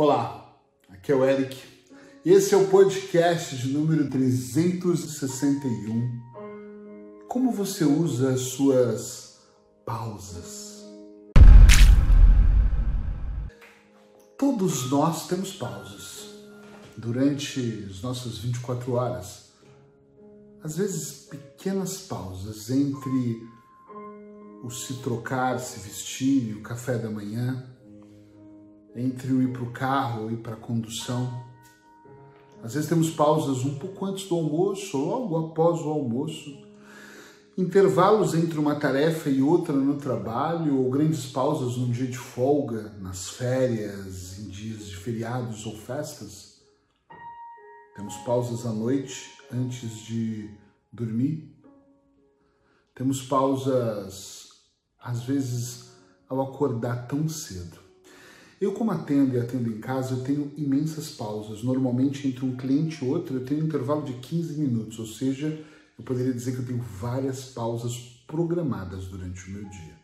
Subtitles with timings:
[0.00, 0.56] Olá,
[0.90, 1.60] aqui é o Eric.
[2.24, 6.20] Esse é o podcast de número 361.
[7.26, 9.40] Como você usa as suas
[9.84, 10.84] pausas?
[14.38, 16.28] Todos nós temos pausas
[16.96, 19.48] durante as nossas 24 horas.
[20.62, 23.42] Às vezes, pequenas pausas entre
[24.62, 27.76] o se trocar, se vestir o café da manhã
[28.98, 31.46] entre o ir para o carro ir para a condução.
[32.62, 36.66] Às vezes temos pausas um pouco antes do almoço, logo após o almoço,
[37.56, 42.92] intervalos entre uma tarefa e outra no trabalho, ou grandes pausas num dia de folga,
[43.00, 46.60] nas férias, em dias de feriados ou festas.
[47.94, 50.50] Temos pausas à noite antes de
[50.92, 51.52] dormir.
[52.94, 54.50] Temos pausas,
[55.00, 55.92] às vezes,
[56.28, 57.87] ao acordar tão cedo.
[58.60, 61.62] Eu, como atendo e atendo em casa, eu tenho imensas pausas.
[61.62, 65.64] Normalmente, entre um cliente e outro, eu tenho um intervalo de 15 minutos, ou seja,
[65.96, 69.98] eu poderia dizer que eu tenho várias pausas programadas durante o meu dia.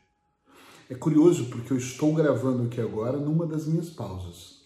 [0.89, 4.63] É curioso porque eu estou gravando aqui agora numa das minhas pausas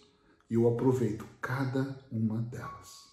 [0.50, 3.08] e eu aproveito cada uma delas.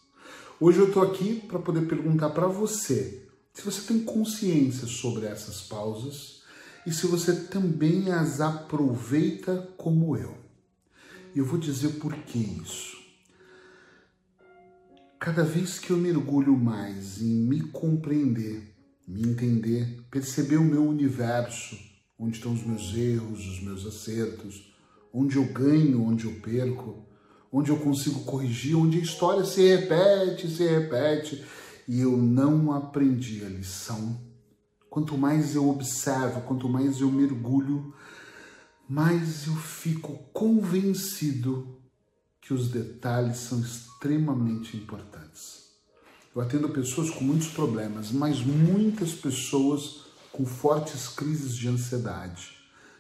[0.60, 5.62] Hoje eu estou aqui para poder perguntar para você se você tem consciência sobre essas
[5.62, 6.42] pausas
[6.86, 10.45] e se você também as aproveita como eu.
[11.36, 12.96] Eu vou dizer por que isso.
[15.20, 18.74] Cada vez que eu mergulho mais em me compreender,
[19.06, 21.78] me entender, perceber o meu universo,
[22.18, 24.74] onde estão os meus erros, os meus acertos,
[25.14, 27.06] onde eu ganho, onde eu perco,
[27.52, 31.44] onde eu consigo corrigir, onde a história se repete, se repete,
[31.86, 34.22] e eu não aprendi a lição.
[34.90, 37.94] Quanto mais eu observo, quanto mais eu mergulho,
[38.88, 41.82] mais eu fico convencido
[42.40, 45.66] que os detalhes são extremamente importantes.
[46.36, 52.56] Eu atendo pessoas com muitos problemas, mas muitas pessoas com fortes crises de ansiedade,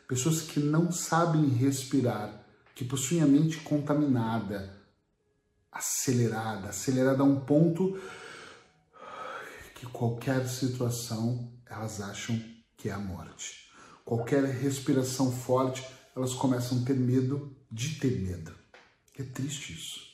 [0.07, 2.43] pessoas que não sabem respirar,
[2.73, 4.75] que possuem a mente contaminada,
[5.71, 7.99] acelerada, acelerada a um ponto
[9.75, 12.41] que qualquer situação elas acham
[12.77, 13.64] que é a morte
[14.05, 15.83] qualquer respiração forte,
[16.15, 18.53] elas começam a ter medo de ter medo.
[19.17, 20.05] É triste isso.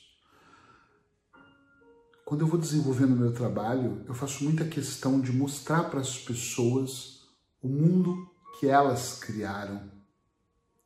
[2.24, 6.18] Quando eu vou desenvolvendo o meu trabalho, eu faço muita questão de mostrar para as
[6.18, 7.28] pessoas
[7.60, 9.82] o mundo que elas criaram,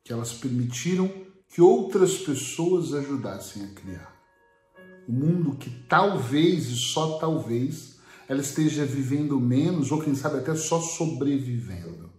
[0.03, 1.09] que elas permitiram
[1.47, 4.13] que outras pessoas ajudassem a criar.
[5.07, 10.53] O mundo que talvez e só talvez ela esteja vivendo menos ou quem sabe até
[10.53, 12.16] só sobrevivendo.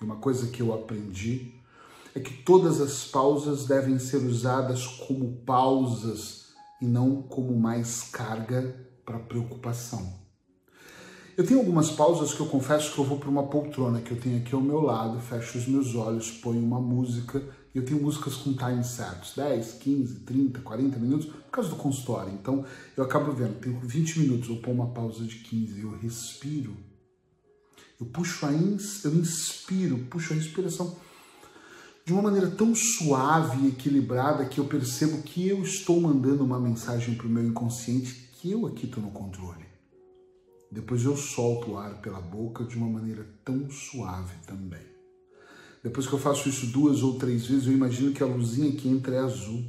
[0.00, 1.54] Uma coisa que eu aprendi
[2.14, 8.74] é que todas as pausas devem ser usadas como pausas e não como mais carga
[9.04, 10.24] para preocupação.
[11.36, 14.20] Eu tenho algumas pausas que eu confesso que eu vou para uma poltrona que eu
[14.20, 17.42] tenho aqui ao meu lado, fecho os meus olhos, ponho uma música,
[17.74, 21.76] e eu tenho músicas com time certos, 10, 15, 30, 40 minutos, por causa do
[21.76, 22.32] consultório.
[22.32, 22.64] Então
[22.96, 26.76] eu acabo vendo, tenho 20 minutos, eu ponho uma pausa de 15, eu respiro
[28.00, 30.96] eu puxo a ins, eu inspiro, puxo a respiração
[32.04, 36.60] de uma maneira tão suave e equilibrada que eu percebo que eu estou mandando uma
[36.60, 39.64] mensagem para o meu inconsciente que eu aqui estou no controle.
[40.70, 44.82] Depois eu solto o ar pela boca de uma maneira tão suave também.
[45.82, 48.88] Depois que eu faço isso duas ou três vezes, eu imagino que a luzinha que
[48.88, 49.64] entra é azul.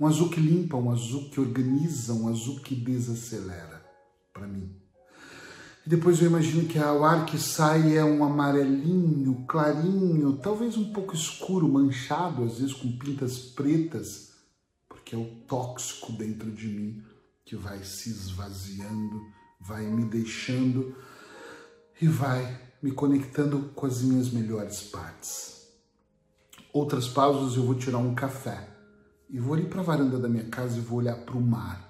[0.00, 3.84] Um azul que limpa, um azul que organiza, um azul que desacelera
[4.32, 4.83] para mim.
[5.86, 10.92] E depois eu imagino que o ar que sai é um amarelinho, clarinho, talvez um
[10.92, 14.32] pouco escuro, manchado, às vezes com pintas pretas,
[14.88, 17.02] porque é o tóxico dentro de mim
[17.44, 19.20] que vai se esvaziando,
[19.60, 20.96] vai me deixando
[22.00, 25.68] e vai me conectando com as minhas melhores partes.
[26.72, 28.70] Outras pausas eu vou tirar um café
[29.28, 31.83] e vou ali para a varanda da minha casa e vou olhar para o mar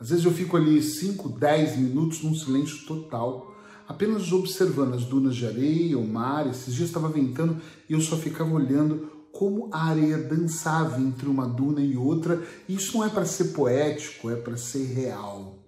[0.00, 3.54] às vezes eu fico ali 5, 10 minutos num silêncio total,
[3.86, 6.48] apenas observando as dunas de areia, o mar.
[6.48, 11.48] Esses dias estava ventando e eu só ficava olhando como a areia dançava entre uma
[11.48, 12.46] duna e outra.
[12.68, 15.58] E isso não é para ser poético, é para ser real.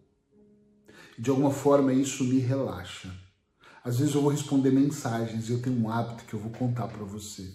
[1.18, 3.10] De alguma forma isso me relaxa.
[3.82, 6.86] Às vezes eu vou responder mensagens e eu tenho um hábito que eu vou contar
[6.86, 7.50] para você.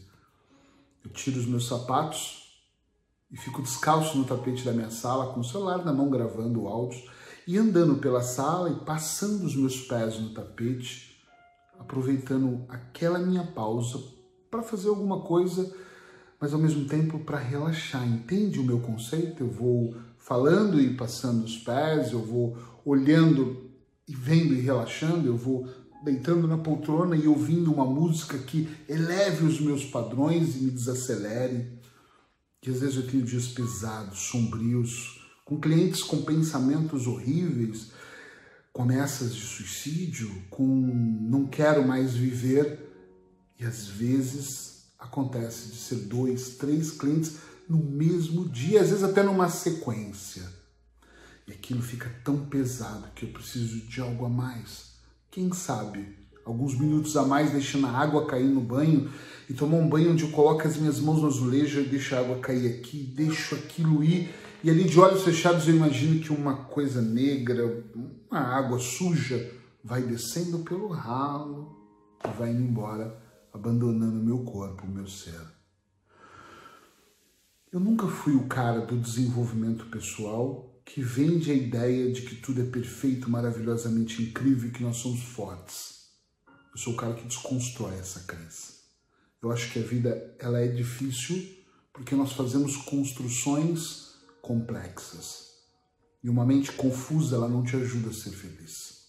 [1.04, 2.45] Eu tiro os meus sapatos,
[3.32, 7.04] e fico descalço no tapete da minha sala, com o celular na mão gravando áudios
[7.48, 11.24] e andando pela sala e passando os meus pés no tapete,
[11.80, 14.00] aproveitando aquela minha pausa
[14.50, 15.74] para fazer alguma coisa,
[16.40, 18.08] mas ao mesmo tempo para relaxar.
[18.08, 19.44] Entende o meu conceito?
[19.44, 23.70] Eu vou falando e passando os pés, eu vou olhando
[24.08, 25.68] e vendo e relaxando, eu vou
[26.04, 31.75] deitando na poltrona e ouvindo uma música que eleve os meus padrões e me desacelere.
[32.66, 37.92] Que às vezes eu tenho dias pesados, sombrios, com clientes com pensamentos horríveis,
[38.74, 42.92] com ameaças de suicídio, com não quero mais viver.
[43.60, 47.36] E às vezes acontece de ser dois, três clientes
[47.70, 50.42] no mesmo dia, às vezes até numa sequência.
[51.48, 54.96] E aquilo fica tão pesado que eu preciso de algo a mais.
[55.30, 59.08] Quem sabe alguns minutos a mais deixando a água cair no banho
[59.50, 62.20] e tomar um banho onde eu coloco as minhas mãos no azulejo e deixo a
[62.20, 64.34] água cair aqui, deixo aquilo ir.
[64.64, 67.86] E ali de olhos fechados eu imagino que uma coisa negra,
[68.30, 69.52] uma água suja,
[69.84, 71.78] vai descendo pelo ralo
[72.24, 73.16] e vai indo embora,
[73.54, 75.40] abandonando meu corpo, meu ser.
[77.72, 82.62] Eu nunca fui o cara do desenvolvimento pessoal que vende a ideia de que tudo
[82.62, 86.06] é perfeito, maravilhosamente incrível e que nós somos fortes.
[86.72, 88.75] Eu sou o cara que desconstrói essa crença.
[89.46, 91.40] Eu acho que a vida ela é difícil
[91.94, 95.52] porque nós fazemos construções complexas.
[96.24, 99.06] E uma mente confusa, ela não te ajuda a ser feliz.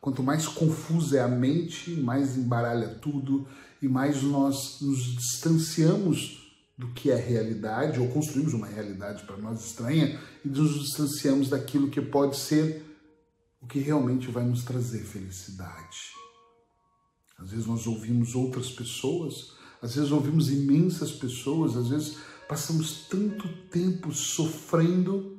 [0.00, 3.48] Quanto mais confusa é a mente, mais embaralha tudo
[3.82, 9.64] e mais nós nos distanciamos do que é realidade, ou construímos uma realidade para nós
[9.64, 12.80] estranha e nos distanciamos daquilo que pode ser
[13.60, 15.98] o que realmente vai nos trazer felicidade.
[17.36, 22.18] Às vezes nós ouvimos outras pessoas, às vezes ouvimos imensas pessoas, às vezes
[22.48, 25.38] passamos tanto tempo sofrendo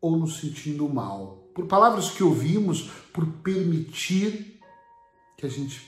[0.00, 1.48] ou nos sentindo mal.
[1.54, 4.60] Por palavras que ouvimos, por permitir
[5.38, 5.86] que a gente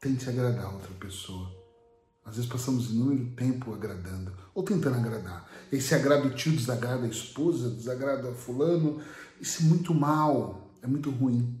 [0.00, 1.50] tente agradar outra pessoa.
[2.24, 5.48] Às vezes passamos inúmero tempo agradando, ou tentando agradar.
[5.70, 9.02] Esse agrada o tio, desagrada a esposa, desagrada fulano.
[9.40, 11.58] Isso é muito mal, é muito ruim.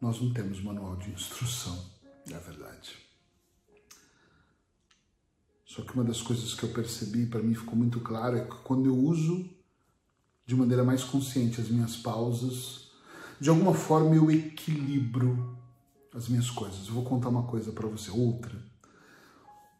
[0.00, 1.84] Nós não temos manual de instrução,
[2.30, 3.11] é verdade.
[5.74, 8.56] Só que uma das coisas que eu percebi, para mim ficou muito claro, é que
[8.62, 9.48] quando eu uso
[10.44, 12.90] de maneira mais consciente as minhas pausas,
[13.40, 15.56] de alguma forma eu equilibro
[16.14, 16.88] as minhas coisas.
[16.88, 18.52] Eu vou contar uma coisa para você, outra.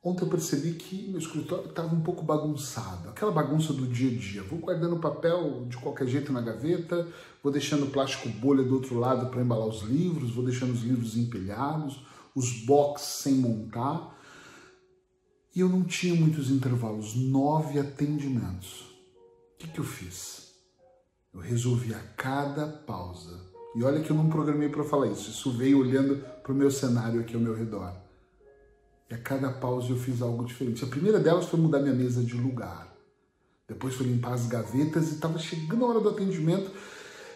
[0.02, 4.18] Ontem eu percebi que meu escritório estava um pouco bagunçado, aquela bagunça do dia a
[4.18, 4.42] dia.
[4.42, 7.06] Vou guardando papel de qualquer jeito na gaveta,
[7.42, 11.18] vou deixando plástico bolha do outro lado para embalar os livros, vou deixando os livros
[11.18, 12.02] empilhados,
[12.34, 14.11] os boxes sem montar.
[15.54, 18.82] E eu não tinha muitos intervalos, nove atendimentos.
[19.54, 20.52] O que, que eu fiz?
[21.32, 23.38] Eu resolvi a cada pausa.
[23.74, 26.70] E olha que eu não programei para falar isso, isso veio olhando para o meu
[26.70, 28.02] cenário aqui ao meu redor
[29.12, 30.82] e a cada pausa eu fiz algo diferente.
[30.82, 32.90] A primeira delas foi mudar minha mesa de lugar.
[33.68, 36.70] Depois foi limpar as gavetas e estava chegando a hora do atendimento.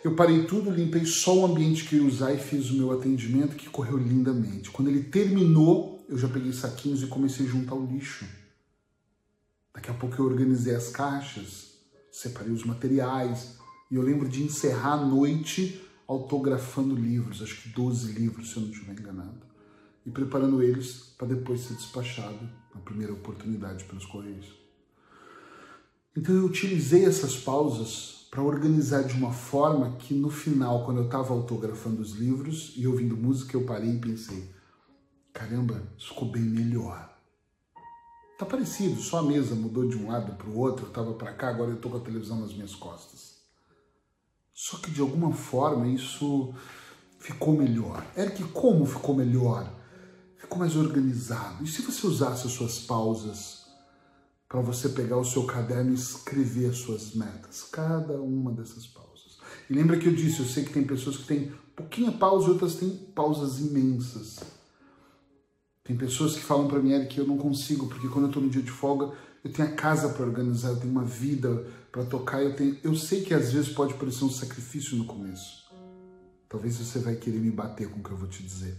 [0.06, 2.92] Eu parei tudo, limpei só o ambiente que eu ia usar e fiz o meu
[2.92, 4.70] atendimento, que correu lindamente.
[4.70, 8.24] Quando ele terminou, eu já peguei saquinhos e comecei a juntar o lixo.
[9.74, 11.80] Daqui a pouco eu organizei as caixas,
[12.12, 13.58] separei os materiais.
[13.90, 18.62] E eu lembro de encerrar a noite autografando livros, acho que 12 livros, se eu
[18.62, 19.40] não estiver enganado
[20.06, 24.54] e preparando eles para depois ser despachado na primeira oportunidade pelos Correios.
[26.16, 31.06] Então eu utilizei essas pausas para organizar de uma forma que no final, quando eu
[31.06, 34.50] estava autografando os livros e ouvindo música, eu parei e pensei:
[35.32, 37.14] caramba, isso ficou bem melhor.
[38.38, 41.32] Tá parecido, só a mesa mudou de um lado para o outro, eu estava para
[41.32, 43.36] cá, agora eu estou com a televisão nas minhas costas.
[44.52, 46.52] Só que de alguma forma isso
[47.18, 48.04] ficou melhor.
[48.16, 49.72] Eric, como ficou melhor?
[50.46, 51.64] ficou mais organizado.
[51.64, 53.65] E se você usasse as suas pausas
[54.56, 59.36] para você pegar o seu caderno e escrever as suas metas, cada uma dessas pausas.
[59.68, 62.50] E lembra que eu disse, eu sei que tem pessoas que têm pouquinha pausa e
[62.52, 64.40] outras têm pausas imensas.
[65.84, 68.42] Tem pessoas que falam para mim, Eric, que eu não consigo, porque quando eu estou
[68.42, 69.12] no dia de folga,
[69.44, 72.78] eu tenho a casa para organizar, eu tenho uma vida para tocar, eu tenho...
[72.82, 75.66] Eu sei que às vezes pode parecer um sacrifício no começo.
[76.48, 78.74] Talvez você vai querer me bater com o que eu vou te dizer.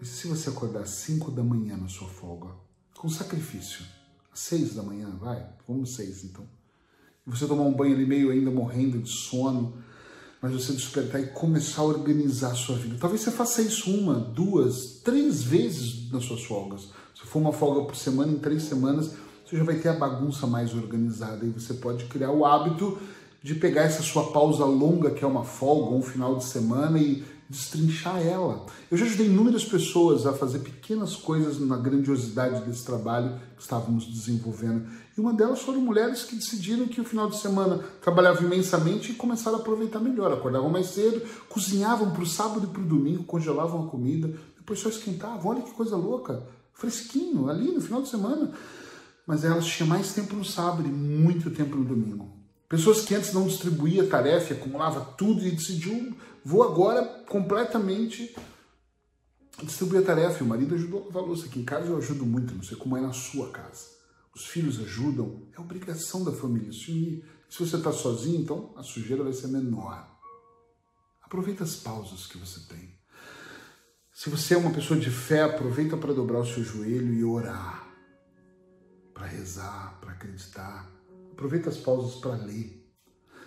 [0.00, 2.48] E se você acordar às 5 da manhã na sua folga,
[2.96, 3.84] com sacrifício,
[4.32, 6.46] 6 da manhã, vai, vamos 6 então.
[7.26, 9.74] E você tomar um banho ali meio ainda morrendo de sono,
[10.40, 12.96] mas você despertar e começar a organizar a sua vida.
[12.98, 16.88] Talvez você faça isso uma, duas, três vezes nas suas folgas.
[17.14, 19.12] Se for uma folga por semana, em três semanas,
[19.44, 22.98] você já vai ter a bagunça mais organizada e você pode criar o hábito
[23.42, 27.24] de pegar essa sua pausa longa, que é uma folga, um final de semana, e
[27.48, 28.66] destrinchar ela.
[28.90, 34.06] Eu já ajudei inúmeras pessoas a fazer pequenas coisas na grandiosidade desse trabalho que estávamos
[34.06, 34.86] desenvolvendo.
[35.16, 39.14] E uma delas foram mulheres que decidiram que o final de semana trabalhavam imensamente e
[39.14, 40.32] começaram a aproveitar melhor.
[40.32, 44.78] Acordavam mais cedo, cozinhavam para o sábado e para o domingo, congelavam a comida, depois
[44.78, 45.50] só esquentavam.
[45.50, 48.52] Olha que coisa louca, fresquinho ali no final de semana.
[49.26, 52.41] Mas elas tinham mais tempo no sábado e muito tempo no domingo.
[52.72, 58.34] Pessoas que antes não distribuía tarefa, acumulava tudo e decidiu, vou agora completamente
[59.62, 60.38] distribuir a tarefa.
[60.42, 61.44] E o marido ajudou a lavar louça.
[61.44, 63.88] Aqui em casa eu ajudo muito, não sei como é na sua casa.
[64.34, 67.24] Os filhos ajudam, é obrigação da família se unir.
[67.46, 70.08] Se você está sozinho, então a sujeira vai ser menor.
[71.20, 72.98] Aproveita as pausas que você tem.
[74.14, 77.86] Se você é uma pessoa de fé, aproveita para dobrar o seu joelho e orar,
[79.12, 80.90] para rezar, para acreditar
[81.32, 82.82] Aproveita as pausas para ler.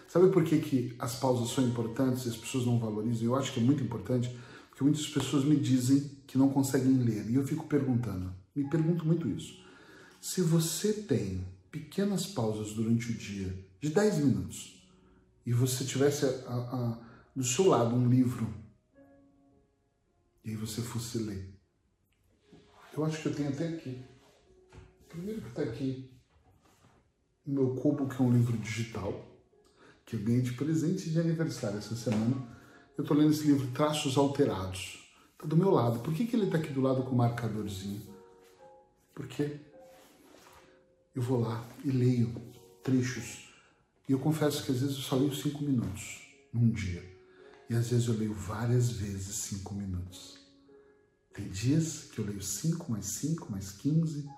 [0.08, 3.26] Sabe por que, que as pausas são importantes e as pessoas não valorizam?
[3.26, 4.36] Eu acho que é muito importante,
[4.70, 7.30] porque muitas pessoas me dizem que não conseguem ler.
[7.30, 9.64] E eu fico perguntando, me pergunto muito isso.
[10.22, 14.88] Se você tem pequenas pausas durante o dia, de 10 minutos,
[15.46, 17.00] e você tivesse a, a,
[17.36, 18.52] do seu lado um livro,
[20.44, 21.54] e aí você fosse ler.
[22.96, 24.02] Eu acho que eu tenho até aqui.
[25.10, 26.15] Primeiro que está aqui
[27.46, 29.24] o meu cubo, que é um livro digital,
[30.06, 32.36] que eu ganhei de presente de aniversário essa semana.
[32.98, 35.04] Eu estou lendo esse livro Traços Alterados.
[35.34, 36.00] Está do meu lado.
[36.00, 38.02] Por que, que ele está aqui do lado com o marcadorzinho?
[39.14, 39.60] Porque
[41.14, 42.34] eu vou lá e leio
[42.84, 43.50] trechos.
[44.08, 46.22] E eu confesso que às vezes eu só leio cinco minutos
[46.54, 47.04] num dia.
[47.70, 50.40] E às vezes eu leio várias vezes cinco minutos.
[51.34, 54.30] Tem dias que eu leio cinco mais cinco mais quinze.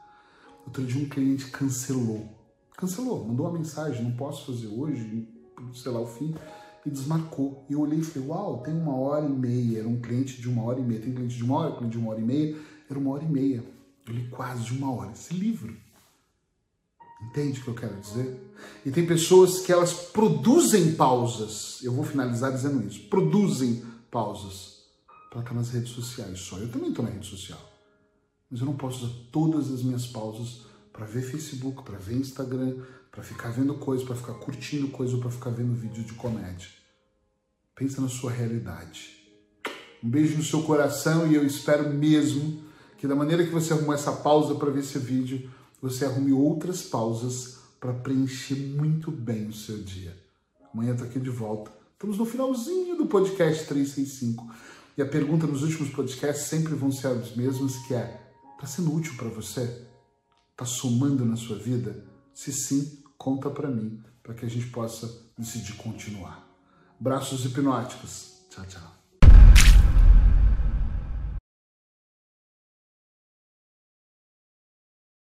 [0.65, 2.36] Outro dia um cliente cancelou
[2.77, 5.27] cancelou, mandou uma mensagem, não posso fazer hoje,
[5.73, 6.33] sei lá, o fim,
[6.85, 7.65] e desmarcou.
[7.67, 10.47] E eu olhei e falei, uau, tem uma hora e meia, era um cliente de
[10.47, 12.55] uma hora e meia, tem cliente de uma hora, cliente de uma hora e meia,
[12.89, 13.63] era uma hora e meia.
[14.05, 15.75] Eu li quase uma hora esse livro.
[17.23, 18.53] Entende o que eu quero dizer?
[18.85, 21.79] E tem pessoas que elas produzem pausas.
[21.83, 23.09] Eu vou finalizar dizendo isso.
[23.09, 24.83] Produzem pausas
[25.31, 26.57] para estar nas redes sociais só.
[26.57, 27.59] Eu também estou na rede social.
[28.49, 30.66] Mas eu não posso usar todas as minhas pausas
[30.97, 32.75] para ver Facebook, para ver Instagram,
[33.11, 36.67] para ficar vendo coisas, para ficar curtindo coisas ou para ficar vendo vídeo de comédia.
[37.75, 39.15] Pensa na sua realidade.
[40.03, 42.63] Um beijo no seu coração e eu espero mesmo
[42.97, 45.47] que da maneira que você arrumou essa pausa para ver esse vídeo,
[45.79, 50.17] você arrume outras pausas para preencher muito bem o seu dia.
[50.73, 51.71] Amanhã tô aqui de volta.
[51.93, 54.51] Estamos no finalzinho do podcast 365.
[54.97, 58.19] E a pergunta nos últimos podcasts sempre vão ser as mesmas, que é,
[58.55, 59.85] está sendo útil para você?
[60.57, 62.03] Está somando na sua vida?
[62.33, 66.49] Se sim, conta para mim, para que a gente possa decidir continuar.
[66.99, 68.41] Braços hipnóticos.
[68.49, 68.96] Tchau, tchau.